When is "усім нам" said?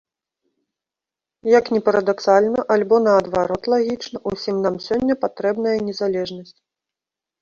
4.33-4.75